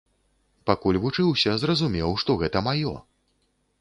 [0.69, 2.95] Пакуль вучыўся, зразумеў што гэта маё.